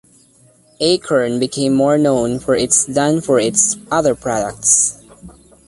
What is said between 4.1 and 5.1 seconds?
products.